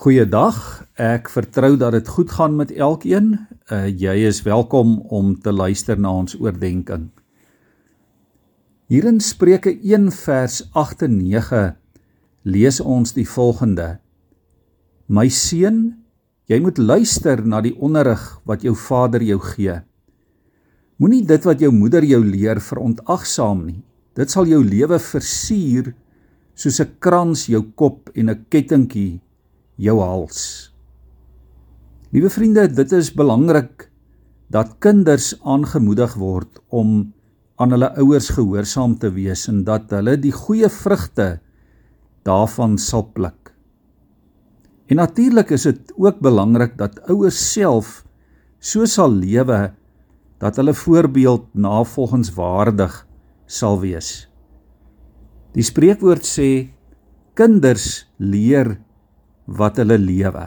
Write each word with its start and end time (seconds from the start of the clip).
Goeiedag. 0.00 0.56
Ek 0.96 1.26
vertrou 1.28 1.74
dat 1.76 1.92
dit 1.92 2.06
goed 2.08 2.30
gaan 2.32 2.54
met 2.56 2.70
elkeen. 2.72 3.34
Uh 3.68 3.84
jy 3.84 4.14
is 4.30 4.38
welkom 4.46 4.94
om 5.12 5.34
te 5.36 5.52
luister 5.52 6.00
na 6.00 6.14
ons 6.22 6.38
oordeenking. 6.40 7.10
Hier 8.88 9.04
in 9.04 9.20
Spreuke 9.20 9.74
1 9.76 10.08
vers 10.22 10.62
8 10.72 11.04
en 11.04 11.20
9 11.20 11.62
lees 12.48 12.80
ons 12.80 13.12
die 13.12 13.26
volgende: 13.28 13.98
My 15.04 15.28
seun, 15.28 16.00
jy 16.48 16.62
moet 16.64 16.80
luister 16.80 17.44
na 17.44 17.60
die 17.60 17.76
onderrig 17.76 18.24
wat 18.48 18.64
jou 18.64 18.72
vader 18.72 19.20
jou 19.20 19.36
gee. 19.52 19.82
Moenie 20.96 21.26
dit 21.28 21.44
wat 21.44 21.60
jou 21.60 21.74
moeder 21.76 22.08
jou 22.08 22.24
leer 22.24 22.56
verontagsaam 22.56 23.66
nie. 23.68 23.82
Dit 24.16 24.32
sal 24.32 24.48
jou 24.48 24.64
lewe 24.64 24.96
versier 24.96 25.92
soos 26.56 26.80
'n 26.80 26.96
krans 26.98 27.50
jou 27.52 27.66
kop 27.76 28.08
en 28.16 28.30
'n 28.30 28.46
kettingkie 28.48 29.20
jou 29.80 29.96
hals. 30.02 30.42
Liewe 32.12 32.30
vriende, 32.32 32.66
dit 32.68 32.92
is 32.92 33.12
belangrik 33.14 33.88
dat 34.50 34.76
kinders 34.82 35.32
aangemoedig 35.46 36.16
word 36.18 36.58
om 36.68 37.12
aan 37.60 37.74
hulle 37.76 37.90
ouers 38.02 38.30
gehoorsaam 38.34 38.96
te 38.98 39.12
wees 39.14 39.46
en 39.50 39.62
dat 39.68 39.92
hulle 39.94 40.16
die 40.18 40.34
goeie 40.34 40.68
vrugte 40.72 41.38
daarvan 42.26 42.76
sal 42.80 43.06
pluk. 43.14 43.52
En 44.90 44.98
natuurlik 44.98 45.52
is 45.54 45.68
dit 45.68 45.92
ook 45.96 46.18
belangrik 46.24 46.74
dat 46.80 46.98
ouers 47.12 47.38
self 47.52 48.00
so 48.58 48.88
sal 48.90 49.12
lewe 49.14 49.70
dat 50.42 50.58
hulle 50.58 50.74
voorbeeld 50.74 51.46
navolgenswaardig 51.54 52.96
sal 53.46 53.78
wees. 53.84 54.26
Die 55.54 55.64
spreekwoord 55.66 56.26
sê 56.26 56.50
kinders 57.38 58.06
leer 58.18 58.78
wat 59.50 59.80
hulle 59.82 59.98
lewe. 59.98 60.46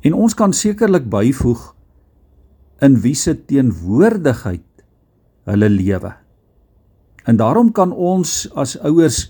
En 0.00 0.16
ons 0.16 0.34
kan 0.34 0.52
sekerlik 0.56 1.10
byvoeg 1.12 1.60
in 2.80 2.96
wie 3.04 3.14
se 3.14 3.34
teenwoordigheid 3.36 4.84
hulle 5.50 5.68
lewe. 5.68 6.14
En 7.28 7.36
daarom 7.36 7.72
kan 7.76 7.92
ons 7.92 8.48
as 8.56 8.78
ouers 8.80 9.26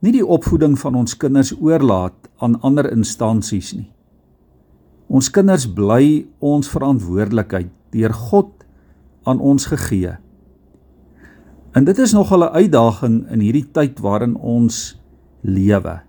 nie 0.00 0.14
die 0.14 0.24
opvoeding 0.24 0.78
van 0.80 0.96
ons 0.96 1.16
kinders 1.20 1.52
oorlaat 1.60 2.16
aan 2.40 2.56
ander 2.64 2.88
instansies 2.92 3.74
nie. 3.76 3.90
Ons 5.06 5.28
kinders 5.30 5.66
bly 5.68 6.26
ons 6.40 6.68
verantwoordelikheid 6.72 7.70
deur 7.94 8.14
God 8.30 8.64
aan 9.28 9.40
ons 9.40 9.68
gegee. 9.68 10.16
En 11.76 11.84
dit 11.84 11.98
is 11.98 12.12
nog 12.12 12.32
'n 12.32 12.42
uitdaging 12.42 13.28
in 13.30 13.40
hierdie 13.40 13.68
tyd 13.72 14.00
waarin 14.00 14.36
ons 14.36 14.96
lewe 15.40 16.06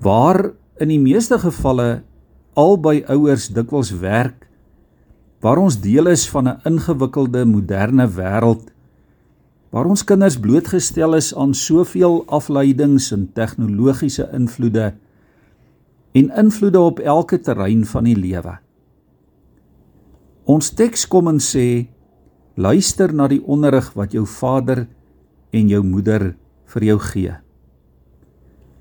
waar 0.00 0.52
in 0.80 0.88
die 0.88 1.00
meeste 1.00 1.38
gevalle 1.38 2.02
albei 2.58 3.02
ouers 3.12 3.50
dikwels 3.52 3.92
werk 4.00 4.48
waar 5.44 5.60
ons 5.60 5.80
deel 5.80 6.08
is 6.08 6.28
van 6.28 6.48
'n 6.48 6.60
ingewikkelde 6.64 7.44
moderne 7.44 8.06
wêreld 8.08 8.72
waar 9.70 9.86
ons 9.86 10.04
kinders 10.04 10.38
blootgestel 10.40 11.14
is 11.14 11.34
aan 11.34 11.54
soveel 11.54 12.24
afleidings 12.26 13.12
en 13.12 13.30
tegnologiese 13.32 14.28
invloede 14.32 14.94
en 16.12 16.30
invloede 16.34 16.80
op 16.80 16.98
elke 16.98 17.40
terrein 17.40 17.84
van 17.86 18.04
die 18.04 18.16
lewe. 18.16 18.58
Ons 20.44 20.72
teks 20.74 21.06
kom 21.06 21.28
en 21.30 21.38
sê 21.38 21.86
luister 22.58 23.14
na 23.14 23.28
die 23.30 23.42
onderrig 23.46 23.92
wat 23.94 24.12
jou 24.12 24.26
vader 24.26 24.88
en 25.54 25.68
jou 25.70 25.82
moeder 25.86 26.32
vir 26.74 26.84
jou 26.84 26.98
gee. 26.98 27.36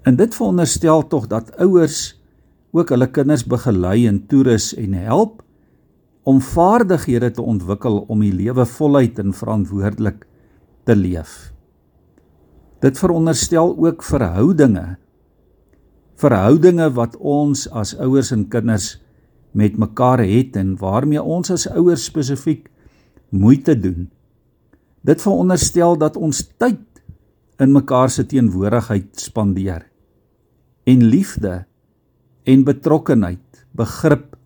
En 0.08 0.16
dit 0.16 0.36
veronderstel 0.36 1.08
tog 1.08 1.28
dat 1.28 1.52
ouers 1.58 2.16
ook 2.72 2.90
hulle 2.94 3.10
kinders 3.12 3.46
begelei 3.46 4.08
en 4.08 4.26
toerus 4.28 4.72
en 4.78 4.94
help 4.94 5.44
om 6.24 6.42
vaardighede 6.42 7.32
te 7.32 7.42
ontwikkel 7.42 8.04
om 8.08 8.22
die 8.22 8.34
lewe 8.34 8.66
voluit 8.66 9.20
en 9.20 9.34
verantwoordelik 9.34 10.26
te 10.86 10.96
leef. 10.96 11.52
Dit 12.80 13.00
veronderstel 13.00 13.74
ook 13.78 14.04
verhoudinge. 14.04 14.98
Verhoudinge 16.20 16.92
wat 16.96 17.18
ons 17.18 17.66
as 17.70 17.96
ouers 17.98 18.32
en 18.32 18.48
kinders 18.48 19.00
met 19.52 19.78
mekaar 19.78 20.22
het 20.24 20.56
en 20.60 20.76
waarmee 20.78 21.22
ons 21.22 21.52
as 21.52 21.68
ouers 21.68 22.06
spesifiek 22.06 22.70
moeite 23.30 23.76
doen. 23.80 24.08
Dit 25.02 25.22
veronderstel 25.22 25.98
dat 25.98 26.18
ons 26.20 26.44
tyd 26.58 26.80
in 27.60 27.74
mekaar 27.76 28.10
se 28.10 28.24
teenwoordigheid 28.24 29.20
spandeer 29.20 29.84
en 30.90 31.04
liefde 31.12 31.66
en 32.50 32.64
betrokkenheid, 32.66 33.66
begrip 33.78 34.38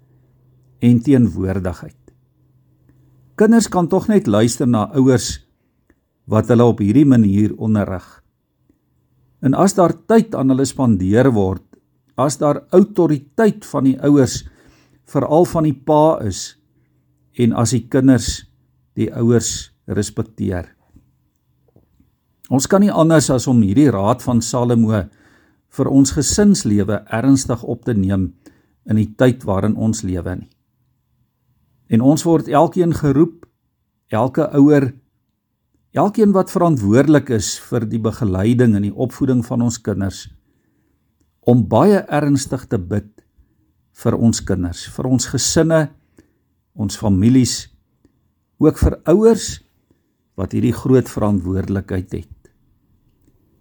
en 0.83 0.99
teenwoordigheid. 0.99 1.99
Kinders 3.39 3.69
kan 3.71 3.87
tog 3.87 4.09
net 4.11 4.27
luister 4.27 4.67
na 4.67 4.89
ouers 4.97 5.37
wat 6.29 6.49
hulle 6.51 6.65
op 6.67 6.81
hierdie 6.83 7.07
manier 7.07 7.53
onderrig. 7.55 8.05
En 9.43 9.55
as 9.55 9.75
daar 9.77 9.93
tyd 10.07 10.35
aan 10.35 10.51
hulle 10.53 10.65
spandeer 10.67 11.31
word, 11.35 11.63
as 12.19 12.37
daar 12.41 12.61
autoriteit 12.75 13.65
van 13.71 13.87
die 13.89 13.97
ouers 14.05 14.43
veral 15.09 15.47
van 15.49 15.67
die 15.67 15.75
pa 15.75 16.19
is 16.23 16.53
en 17.39 17.55
as 17.57 17.73
die 17.75 17.85
kinders 17.89 18.43
die 18.97 19.09
ouers 19.09 19.73
respekteer. 19.89 20.72
Ons 22.51 22.67
kan 22.67 22.83
nie 22.83 22.91
anders 22.91 23.29
as 23.31 23.47
om 23.47 23.61
hierdie 23.63 23.91
raad 23.93 24.23
van 24.25 24.41
Salomo 24.43 25.05
vir 25.73 25.89
ons 25.89 26.11
gesinslewe 26.11 26.99
ernstig 27.07 27.63
op 27.63 27.85
te 27.87 27.95
neem 27.95 28.33
in 28.89 28.99
die 28.99 29.09
tyd 29.15 29.45
waarin 29.47 29.77
ons 29.79 30.03
lewe 30.03 30.35
nie. 30.41 30.49
En 31.87 32.01
ons 32.01 32.25
word 32.25 32.49
elkeen 32.51 32.93
geroep, 32.95 33.45
elke 34.11 34.49
ouer, 34.57 34.91
elkeen 35.93 36.33
wat 36.35 36.51
verantwoordelik 36.51 37.31
is 37.37 37.55
vir 37.69 37.87
die 37.87 38.01
begeleiding 38.01 38.75
en 38.75 38.87
die 38.89 38.95
opvoeding 38.95 39.43
van 39.45 39.61
ons 39.61 39.79
kinders 39.81 40.27
om 41.43 41.65
baie 41.67 41.99
ernstig 42.07 42.63
te 42.71 42.79
bid 42.79 43.09
vir 43.99 44.15
ons 44.15 44.39
kinders, 44.41 44.85
vir 44.95 45.09
ons 45.11 45.25
gesinne, 45.27 45.89
ons 46.73 46.95
families, 46.97 47.67
ook 48.63 48.79
vir 48.79 48.95
ouers 49.11 49.62
wat 50.39 50.55
hierdie 50.55 50.73
groot 50.73 51.09
verantwoordelikheid 51.09 52.13
het. 52.15 52.49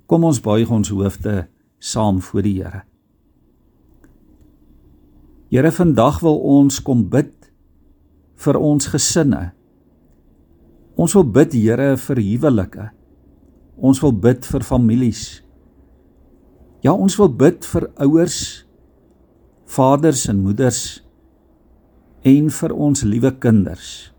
Kom 0.08 0.24
ons 0.28 0.40
buig 0.44 0.70
ons 0.72 0.92
hoofde 0.92 1.46
saam 1.82 2.20
voor 2.20 2.46
die 2.46 2.56
Here. 2.60 2.82
Here, 5.52 5.72
vandag 5.72 6.20
wil 6.24 6.38
ons 6.38 6.80
kom 6.80 7.04
bid 7.12 7.34
vir 8.40 8.58
ons 8.58 8.88
gesinne. 8.88 9.52
Ons 10.96 11.16
wil 11.16 11.26
bid, 11.28 11.52
Here, 11.56 11.96
vir 11.96 12.20
huwelike. 12.20 12.88
Ons 13.76 14.00
wil 14.04 14.12
bid 14.12 14.46
vir 14.46 14.64
families. 14.64 15.42
Ja, 16.82 16.92
ons 16.92 17.16
wil 17.20 17.30
bid 17.30 17.66
vir 17.68 17.88
ouers, 18.02 18.38
vaders 19.70 20.26
en 20.28 20.40
moeders 20.42 21.02
en 22.26 22.50
vir 22.50 22.74
ons 22.74 23.04
liewe 23.06 23.32
kinders. 23.42 24.11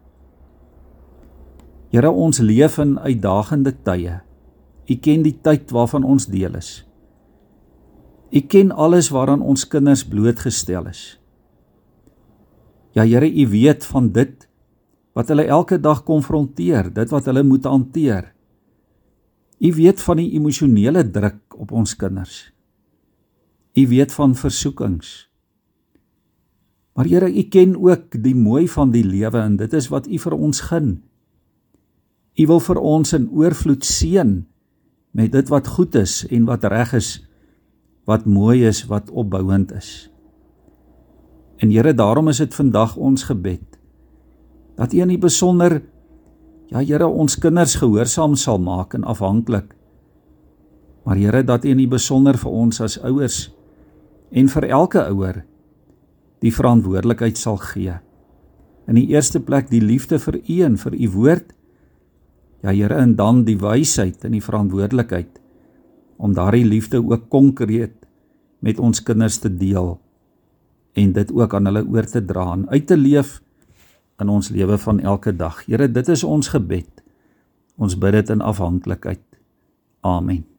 Here, 1.93 2.09
ons 2.09 2.39
leef 2.41 2.79
in 2.81 2.95
uitdagende 2.97 3.75
tye. 3.85 4.15
U 4.89 4.95
ken 4.97 5.21
die 5.21 5.35
tyd 5.45 5.69
waarvan 5.75 6.01
ons 6.09 6.25
deel 6.25 6.57
is. 6.57 6.79
U 8.33 8.41
ken 8.49 8.73
alles 8.73 9.11
waaraan 9.13 9.43
ons 9.45 9.67
kinders 9.69 10.01
blootgestel 10.09 10.89
is. 10.89 11.03
Ja 12.97 13.05
Here, 13.05 13.29
U 13.29 13.45
weet 13.53 13.85
van 13.85 14.09
dit 14.09 14.49
wat 15.13 15.29
hulle 15.29 15.45
elke 15.45 15.77
dag 15.77 16.01
konfronteer, 16.07 16.89
dit 16.89 17.13
wat 17.13 17.29
hulle 17.29 17.45
moet 17.45 17.69
hanteer. 17.69 18.31
U 19.61 19.69
weet 19.77 20.01
van 20.01 20.17
die 20.17 20.31
emosionele 20.33 21.05
druk 21.05 21.53
op 21.61 21.77
ons 21.77 21.93
kinders. 21.93 22.49
U 23.77 23.85
weet 23.93 24.17
van 24.17 24.33
versoekings. 24.33 25.13
Maar 26.97 27.05
Here, 27.05 27.29
U 27.29 27.47
ken 27.53 27.77
ook 27.77 28.17
die 28.17 28.33
mooi 28.33 28.65
van 28.65 28.89
die 28.89 29.05
lewe 29.05 29.45
en 29.45 29.61
dit 29.61 29.77
is 29.77 29.93
wat 29.93 30.09
U 30.09 30.17
vir 30.25 30.41
ons 30.41 30.69
gun. 30.73 30.95
U 32.33 32.47
wil 32.49 32.59
vir 32.59 32.79
ons 32.81 33.13
in 33.13 33.29
oorvloed 33.29 33.85
seën 33.85 34.41
met 35.13 35.31
dit 35.31 35.49
wat 35.53 35.67
goed 35.75 35.95
is 35.95 36.23
en 36.31 36.47
wat 36.49 36.65
reg 36.65 36.93
is 36.97 37.11
wat 38.03 38.25
mooi 38.27 38.65
is, 38.67 38.83
wat 38.91 39.11
opbouend 39.11 39.71
is. 39.71 40.09
En 41.63 41.71
Here, 41.71 41.93
daarom 41.93 42.27
is 42.27 42.41
dit 42.43 42.55
vandag 42.55 42.97
ons 42.97 43.23
gebed 43.23 43.63
dat 44.75 44.93
U 44.93 45.03
in 45.05 45.13
die 45.13 45.21
besonder 45.21 45.81
ja 46.73 46.81
Here 46.81 47.07
ons 47.07 47.37
kinders 47.37 47.77
gehoorsaam 47.79 48.35
sal 48.35 48.59
maak 48.59 48.95
en 48.97 49.05
afhanklik. 49.05 49.75
Maar 51.05 51.19
Here, 51.21 51.43
dat 51.43 51.65
U 51.65 51.69
in 51.69 51.79
die 51.79 51.87
besonder 51.87 52.37
vir 52.37 52.51
ons 52.51 52.81
as 52.81 52.97
ouers 52.99 53.51
en 54.33 54.49
vir 54.49 54.67
elke 54.73 55.03
ouer 55.13 55.43
die 56.43 56.51
verantwoordelikheid 56.51 57.37
sal 57.37 57.59
gee. 57.61 57.93
In 58.89 58.97
die 58.99 59.07
eerste 59.13 59.39
plek 59.39 59.69
die 59.71 59.83
liefde 59.83 60.19
vir 60.19 60.41
U 60.41 60.57
en 60.65 60.75
vir 60.81 60.97
U 60.97 61.09
woord. 61.13 61.53
Ja 62.63 62.71
Here, 62.71 62.95
en 62.95 63.15
dan 63.19 63.43
die 63.43 63.57
wysheid 63.59 64.23
en 64.23 64.37
die 64.37 64.43
verantwoordelikheid 64.43 65.41
om 66.23 66.33
daardie 66.33 66.63
liefde 66.65 67.01
ook 67.03 67.27
konkreet 67.29 68.05
met 68.63 68.79
ons 68.79 69.03
kinders 69.03 69.41
te 69.43 69.51
deel 69.51 69.97
en 70.93 71.11
dit 71.11 71.33
ook 71.33 71.53
aan 71.57 71.67
hulle 71.67 71.83
oor 71.83 72.07
te 72.07 72.21
dra 72.23 72.53
en 72.53 72.69
uit 72.69 72.87
te 72.87 72.97
leef 72.97 73.41
in 74.21 74.29
ons 74.29 74.49
lewe 74.53 74.77
van 74.77 75.01
elke 75.01 75.33
dag. 75.35 75.65
Here, 75.65 75.89
dit 75.91 76.07
is 76.07 76.23
ons 76.23 76.47
gebed. 76.53 77.03
Ons 77.75 77.97
bid 77.99 78.13
dit 78.13 78.29
in 78.29 78.45
afhanklikheid. 78.45 79.25
Amen. 80.05 80.52